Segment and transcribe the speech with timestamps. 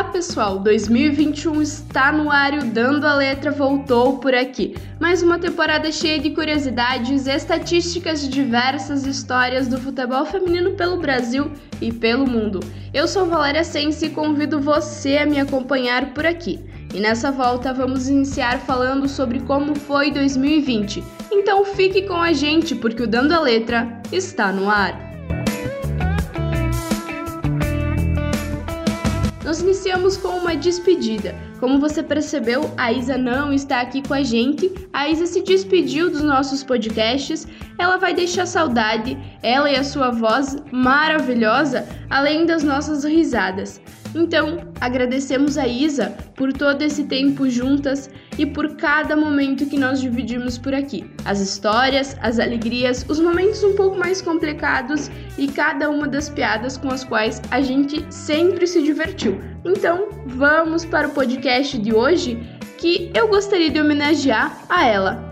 [0.00, 4.74] Olá pessoal, 2021 está no ar e o Dando a Letra voltou por aqui.
[4.98, 11.52] Mais uma temporada cheia de curiosidades, estatísticas de diversas histórias do futebol feminino pelo Brasil
[11.82, 12.60] e pelo mundo.
[12.94, 16.58] Eu sou Valéria Sense e convido você a me acompanhar por aqui.
[16.94, 21.04] E nessa volta vamos iniciar falando sobre como foi 2020.
[21.30, 25.09] Então fique com a gente porque o Dando a Letra está no ar.
[29.50, 31.34] Nós iniciamos com uma despedida.
[31.58, 34.72] Como você percebeu, a Isa não está aqui com a gente.
[34.92, 37.48] A Isa se despediu dos nossos podcasts.
[37.76, 43.80] Ela vai deixar saudade, ela e a sua voz maravilhosa, além das nossas risadas.
[44.14, 48.08] Então, agradecemos a Isa por todo esse tempo juntas
[48.40, 51.04] e por cada momento que nós dividimos por aqui.
[51.26, 56.78] As histórias, as alegrias, os momentos um pouco mais complicados e cada uma das piadas
[56.78, 59.38] com as quais a gente sempre se divertiu.
[59.62, 62.42] Então, vamos para o podcast de hoje
[62.78, 65.29] que eu gostaria de homenagear a ela,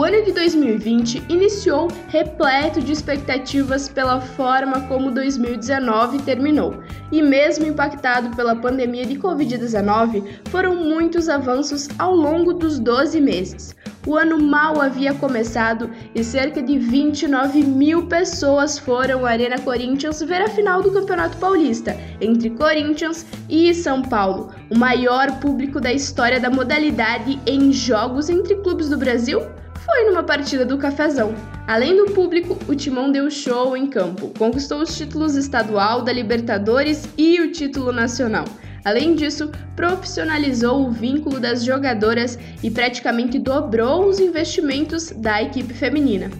[0.00, 7.66] O ano de 2020 iniciou repleto de expectativas pela forma como 2019 terminou, e mesmo
[7.66, 13.76] impactado pela pandemia de Covid-19, foram muitos avanços ao longo dos 12 meses.
[14.06, 20.22] O ano mal havia começado e cerca de 29 mil pessoas foram à Arena Corinthians
[20.22, 25.92] ver a final do Campeonato Paulista entre Corinthians e São Paulo, o maior público da
[25.92, 29.42] história da modalidade em jogos entre clubes do Brasil
[29.84, 31.34] foi numa partida do Cafezão.
[31.66, 37.08] Além do público, o Timão deu show em campo, conquistou os títulos estadual da Libertadores
[37.16, 38.44] e o título nacional.
[38.84, 46.30] Além disso, profissionalizou o vínculo das jogadoras e praticamente dobrou os investimentos da equipe feminina.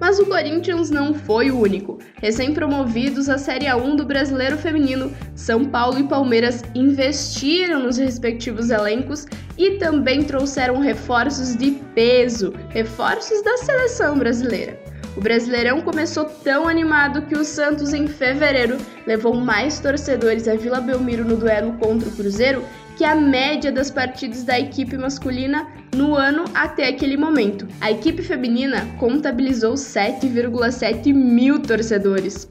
[0.00, 1.98] Mas o Corinthians não foi o único.
[2.22, 9.26] Recém-promovidos à Série A1 do Brasileiro Feminino, São Paulo e Palmeiras investiram nos respectivos elencos
[9.56, 14.78] e também trouxeram reforços de peso, reforços da seleção brasileira.
[15.16, 20.80] O Brasileirão começou tão animado que o Santos, em fevereiro, levou mais torcedores a Vila
[20.80, 22.62] Belmiro no duelo contra o Cruzeiro
[22.98, 27.64] que a média das partidas da equipe masculina no ano até aquele momento.
[27.80, 32.50] A equipe feminina contabilizou 7,7 mil torcedores.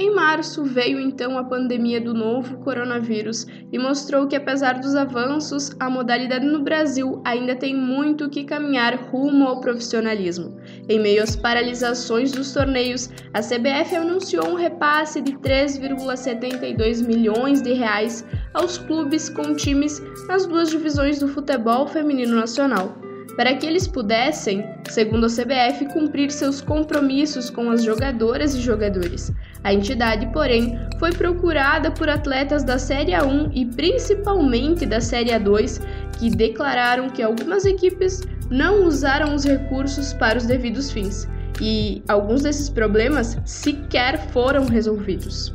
[0.00, 5.76] Em março veio então a pandemia do novo coronavírus e mostrou que, apesar dos avanços,
[5.78, 10.56] a modalidade no Brasil ainda tem muito que caminhar rumo ao profissionalismo.
[10.88, 17.74] Em meio às paralisações dos torneios, a CBF anunciou um repasse de 3,72 milhões de
[17.74, 18.24] reais
[18.54, 23.09] aos clubes com times nas duas divisões do futebol feminino nacional
[23.40, 29.32] para que eles pudessem, segundo a CBF, cumprir seus compromissos com as jogadoras e jogadores.
[29.64, 35.80] A entidade, porém, foi procurada por atletas da Série A1 e principalmente da Série A2,
[36.18, 38.20] que declararam que algumas equipes
[38.50, 41.26] não usaram os recursos para os devidos fins,
[41.62, 45.54] e alguns desses problemas sequer foram resolvidos.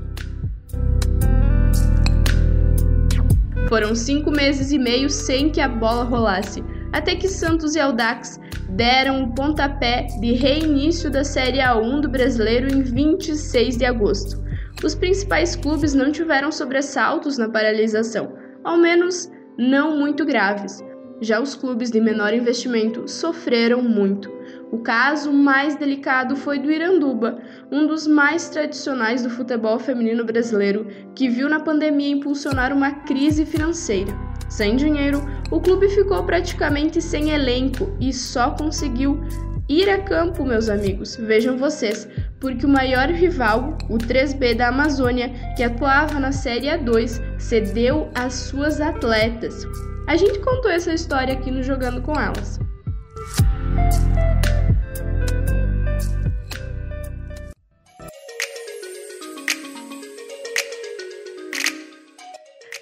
[3.69, 6.63] Foram cinco meses e meio sem que a bola rolasse,
[6.95, 8.39] até que Santos e Aldax
[8.69, 14.41] deram o pontapé de reinício da Série A1 do Brasileiro em 26 de agosto.
[14.81, 20.81] Os principais clubes não tiveram sobressaltos na paralisação, ao menos não muito graves.
[21.19, 24.31] Já os clubes de menor investimento sofreram muito.
[24.71, 30.87] O caso mais delicado foi do Iranduba, um dos mais tradicionais do futebol feminino brasileiro,
[31.13, 34.13] que viu na pandemia impulsionar uma crise financeira.
[34.49, 35.21] Sem dinheiro,
[35.55, 39.23] o clube ficou praticamente sem elenco e só conseguiu
[39.69, 41.15] ir a campo, meus amigos.
[41.15, 42.09] Vejam vocês,
[42.41, 48.33] porque o maior rival, o 3B da Amazônia, que atuava na Série A2, cedeu as
[48.33, 49.65] suas atletas.
[50.07, 52.59] A gente contou essa história aqui no Jogando com Elas.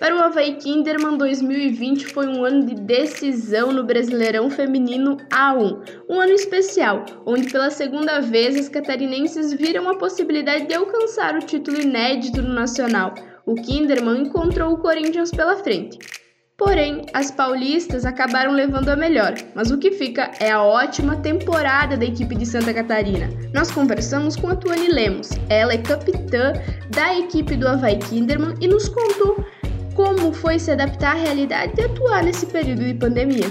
[0.04, 6.02] Para o Havaí Kinderman, 2020 foi um ano de decisão no Brasileirão Feminino A1.
[6.10, 11.40] Um ano especial, onde pela segunda vez as catarinenses viram a possibilidade de alcançar o
[11.40, 13.14] título inédito no Nacional.
[13.46, 15.98] O Kinderman encontrou o Corinthians pela frente.
[16.58, 21.96] Porém, as paulistas acabaram levando a melhor, mas o que fica é a ótima temporada
[21.96, 23.30] da equipe de Santa Catarina.
[23.54, 26.52] Nós conversamos com a Tuane Lemos, ela é capitã
[26.90, 29.44] da equipe do Havaí Kinderman e nos contou
[29.96, 33.46] como foi se adaptar à realidade e atuar nesse período de pandemia?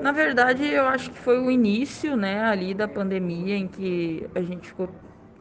[0.00, 4.40] Na verdade, eu acho que foi o início, né, ali da pandemia, em que a
[4.40, 4.88] gente ficou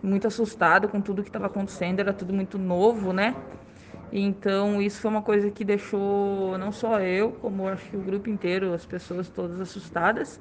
[0.01, 3.35] muito assustado com tudo que estava acontecendo, era tudo muito novo, né?
[4.11, 8.29] Então, isso foi uma coisa que deixou não só eu, como acho que o grupo
[8.29, 10.39] inteiro, as pessoas todas assustadas.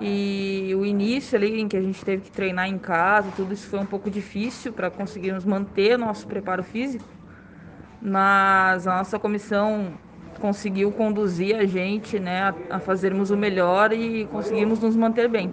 [0.00, 3.68] E o início ali em que a gente teve que treinar em casa, tudo isso
[3.68, 7.04] foi um pouco difícil para conseguirmos manter nosso preparo físico.
[8.02, 9.92] Mas a nossa comissão
[10.40, 15.52] conseguiu conduzir a gente né, a, fazermos o melhor e conseguimos nos manter bem.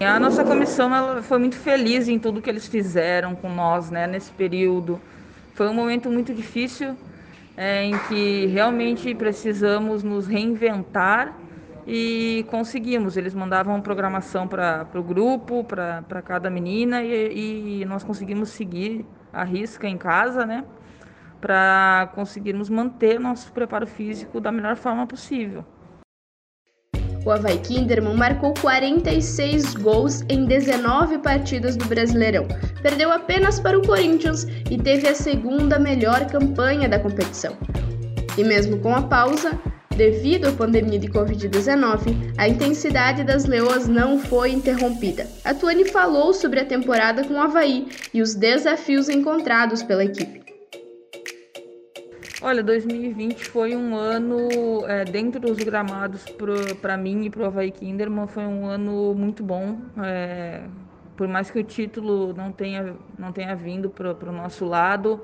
[0.00, 4.06] A nossa comissão ela foi muito feliz em tudo que eles fizeram com nós né,
[4.06, 5.00] nesse período.
[5.54, 6.96] Foi um momento muito difícil
[7.56, 11.32] é, em que realmente precisamos nos reinventar
[11.86, 13.16] e conseguimos.
[13.16, 19.44] Eles mandavam programação para o grupo, para cada menina e, e nós conseguimos seguir a
[19.44, 20.64] risca em casa, né?
[21.44, 25.62] para conseguirmos manter nosso preparo físico da melhor forma possível.
[27.22, 32.48] O Havaí Kinderman marcou 46 gols em 19 partidas do Brasileirão,
[32.80, 37.54] perdeu apenas para o Corinthians e teve a segunda melhor campanha da competição.
[38.38, 39.60] E mesmo com a pausa,
[39.94, 45.26] devido à pandemia de Covid-19, a intensidade das leoas não foi interrompida.
[45.44, 50.42] A Tuane falou sobre a temporada com o Havaí e os desafios encontrados pela equipe.
[52.42, 56.24] Olha, 2020 foi um ano, é, dentro dos gramados
[56.82, 59.78] para mim e para o Havaí Kinderman, foi um ano muito bom.
[60.04, 60.64] É,
[61.16, 65.22] por mais que o título não tenha, não tenha vindo para o nosso lado,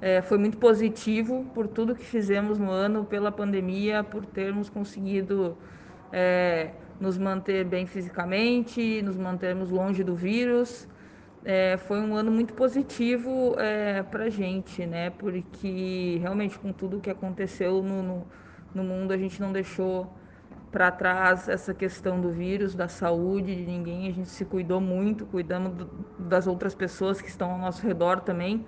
[0.00, 5.56] é, foi muito positivo por tudo que fizemos no ano, pela pandemia, por termos conseguido
[6.12, 6.70] é,
[7.00, 10.88] nos manter bem fisicamente, nos mantermos longe do vírus
[11.46, 15.10] é, foi um ano muito positivo é, para a gente, né?
[15.10, 18.26] Porque realmente com tudo que aconteceu no, no,
[18.74, 20.12] no mundo a gente não deixou
[20.72, 24.08] para trás essa questão do vírus, da saúde de ninguém.
[24.08, 25.84] A gente se cuidou muito, cuidamos do,
[26.18, 28.66] das outras pessoas que estão ao nosso redor também.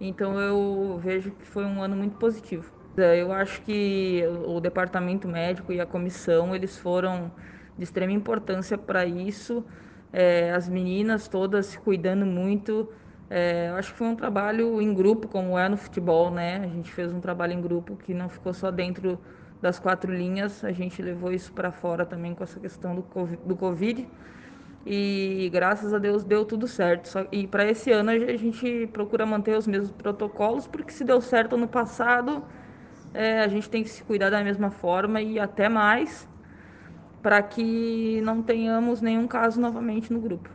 [0.00, 2.70] Então eu vejo que foi um ano muito positivo.
[2.96, 7.30] Eu acho que o departamento médico e a comissão eles foram
[7.76, 9.64] de extrema importância para isso
[10.12, 12.88] é, as meninas todas se cuidando muito.
[13.28, 16.56] É, acho que foi um trabalho em grupo, como é no futebol, né?
[16.64, 19.18] A gente fez um trabalho em grupo que não ficou só dentro
[19.60, 23.42] das quatro linhas, a gente levou isso para fora também com essa questão do COVID,
[23.44, 24.08] do COVID.
[24.88, 27.08] E graças a Deus deu tudo certo.
[27.08, 31.20] Só, e para esse ano a gente procura manter os mesmos protocolos, porque se deu
[31.20, 32.44] certo no passado,
[33.12, 36.28] é, a gente tem que se cuidar da mesma forma e até mais
[37.20, 40.48] para que não tenhamos nenhum caso novamente no grupo.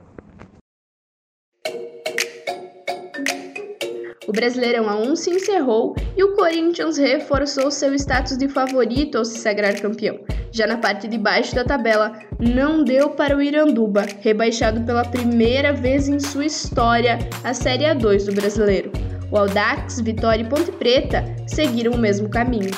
[4.28, 9.40] O Brasileirão A1 se encerrou e o Corinthians reforçou seu status de favorito ao se
[9.40, 10.20] sagrar campeão.
[10.52, 15.74] Já na parte de baixo da tabela, não deu para o Iranduba, rebaixado pela primeira
[15.74, 18.92] vez em sua história à Série A2 do Brasileiro.
[19.32, 22.72] O Audax, Vitória e Ponte Preta seguiram o mesmo caminho.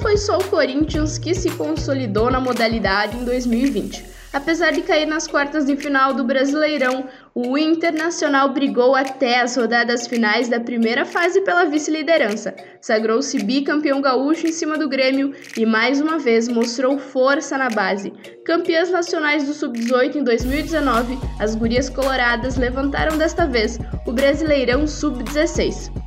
[0.00, 4.04] foi só o Corinthians que se consolidou na modalidade em 2020.
[4.32, 10.06] Apesar de cair nas quartas de final do Brasileirão, o Internacional brigou até as rodadas
[10.06, 16.00] finais da primeira fase pela vice-liderança, sagrou-se bicampeão gaúcho em cima do Grêmio e mais
[16.00, 18.12] uma vez mostrou força na base.
[18.44, 25.99] Campeãs nacionais do Sub-18 em 2019, as Gurias Coloradas levantaram desta vez o Brasileirão Sub-16.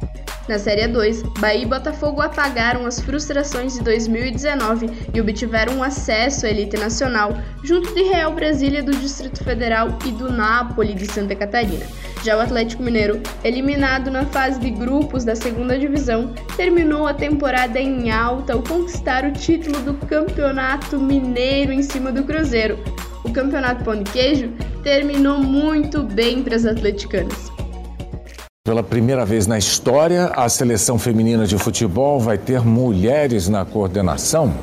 [0.47, 6.45] Na Série 2, Bahia e Botafogo apagaram as frustrações de 2019 e obtiveram um acesso
[6.45, 11.33] à elite nacional, junto de Real Brasília do Distrito Federal e do Napoli de Santa
[11.33, 11.85] Catarina.
[12.25, 17.79] Já o Atlético Mineiro, eliminado na fase de grupos da segunda divisão, terminou a temporada
[17.79, 22.77] em alta ao conquistar o título do Campeonato Mineiro em cima do Cruzeiro.
[23.23, 24.51] O Campeonato Pão de Queijo
[24.83, 27.52] terminou muito bem para as atleticanas.
[28.65, 34.53] Pela primeira vez na história, a seleção feminina de futebol vai ter mulheres na coordenação.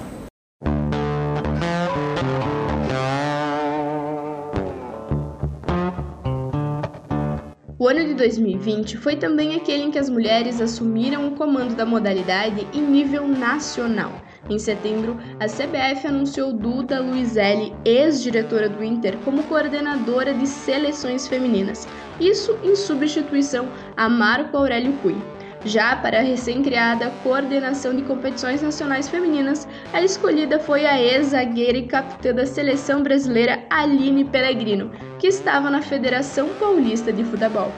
[7.78, 11.84] O ano de 2020 foi também aquele em que as mulheres assumiram o comando da
[11.84, 14.12] modalidade em nível nacional.
[14.48, 21.86] Em setembro, a CBF anunciou Duda Luizelli, ex-diretora do Inter, como coordenadora de seleções femininas,
[22.20, 25.16] isso em substituição a Marco Aurélio Cui.
[25.64, 31.86] Já para a recém-criada Coordenação de Competições Nacionais Femininas, a escolhida foi a ex-zagueira e
[31.86, 37.70] capitã da seleção brasileira Aline Pellegrino, que estava na Federação Paulista de Futebol.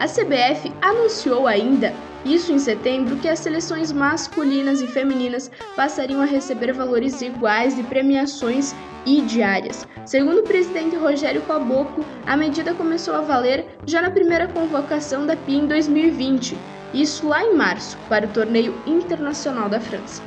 [0.00, 1.92] A CBF anunciou ainda,
[2.24, 7.82] isso em setembro, que as seleções masculinas e femininas passariam a receber valores iguais de
[7.82, 8.74] premiações
[9.06, 9.86] e diárias.
[10.04, 15.36] Segundo o presidente Rogério Caboclo, a medida começou a valer já na primeira convocação da
[15.36, 16.56] PIA em 2020,
[16.92, 20.22] isso lá em março, para o torneio internacional da França.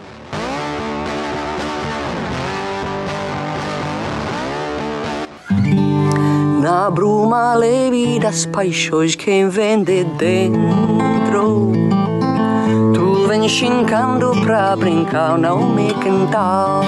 [6.62, 11.83] Na bruma leve das paixões quem vem de dentro
[13.44, 16.80] Tu vem chincando pra brincar, não me cantar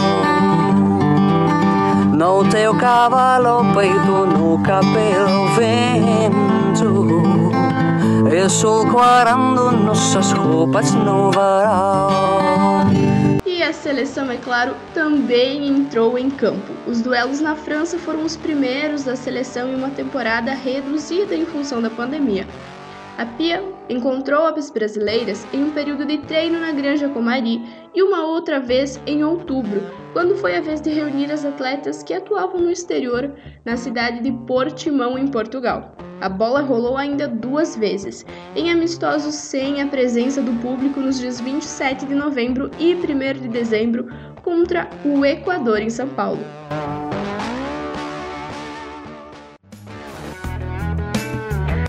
[2.14, 7.52] No teu cavalo peito, no cabelo vento
[8.34, 12.86] E sol quarando nossas roupas no varal
[13.66, 16.72] a seleção, é claro, também entrou em campo.
[16.86, 21.82] Os duelos na França foram os primeiros da seleção em uma temporada reduzida em função
[21.82, 22.48] da pandemia.
[23.18, 27.62] A Pia encontrou as brasileiras em um período de treino na Granja Comari
[27.94, 29.80] e uma outra vez em outubro,
[30.12, 33.32] quando foi a vez de reunir as atletas que atuavam no exterior,
[33.64, 35.96] na cidade de Portimão, em Portugal.
[36.20, 41.40] A bola rolou ainda duas vezes, em amistosos sem a presença do público nos dias
[41.40, 44.08] 27 de novembro e 1 de dezembro
[44.44, 46.40] contra o Equador em São Paulo.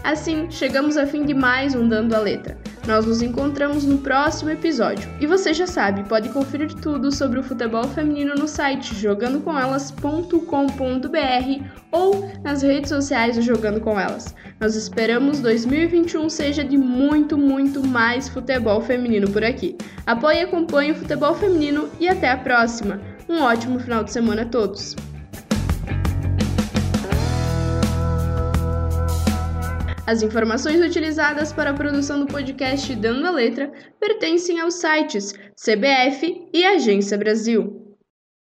[0.07, 2.57] Assim, chegamos ao fim de mais um Dando a Letra.
[2.87, 5.11] Nós nos encontramos no próximo episódio.
[5.21, 12.31] E você já sabe, pode conferir tudo sobre o futebol feminino no site jogandocomelas.com.br ou
[12.45, 14.33] nas redes sociais do Jogando com Elas.
[14.61, 19.77] Nós esperamos 2021 seja de muito, muito mais futebol feminino por aqui.
[20.07, 23.01] Apoie e acompanhe o futebol feminino e até a próxima.
[23.29, 24.95] Um ótimo final de semana a todos.
[30.07, 36.49] As informações utilizadas para a produção do podcast Dando a Letra pertencem aos sites CBF
[36.53, 37.86] e Agência Brasil.